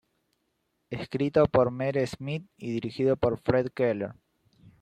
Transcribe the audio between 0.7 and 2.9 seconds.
Escrito por Mere Smith y